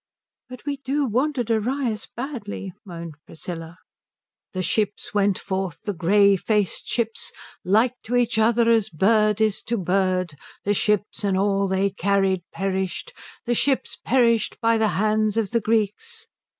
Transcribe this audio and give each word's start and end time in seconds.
"But 0.49 0.65
we 0.65 0.77
do 0.77 1.05
want 1.05 1.37
a 1.37 1.43
Darius 1.43 2.07
badly," 2.07 2.73
moaned 2.83 3.13
Priscilla. 3.27 3.77
"'The 4.51 4.63
ships 4.63 5.13
went 5.13 5.37
forth, 5.37 5.79
the 5.83 5.93
grey 5.93 6.35
faced 6.35 6.87
ships, 6.87 7.31
like 7.63 7.93
to 8.05 8.15
each 8.15 8.39
other 8.39 8.67
as 8.71 8.89
bird 8.89 9.39
is 9.41 9.61
to 9.61 9.77
bird, 9.77 10.33
the 10.63 10.73
ships 10.73 11.23
and 11.23 11.37
all 11.37 11.67
they 11.67 11.91
carried 11.91 12.41
perished, 12.51 13.13
the 13.45 13.53
ships 13.53 13.95
perished 14.03 14.57
by 14.59 14.75
the 14.79 14.87
hand 14.97 15.37
of 15.37 15.51
the 15.51 15.61
Greeks. 15.61 16.25